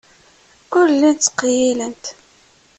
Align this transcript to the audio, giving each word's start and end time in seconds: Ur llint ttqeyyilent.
Ur 0.77 0.87
llint 0.95 1.21
ttqeyyilent. 1.25 2.03